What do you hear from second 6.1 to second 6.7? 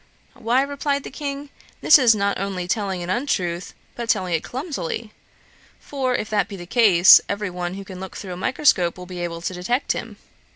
if that be the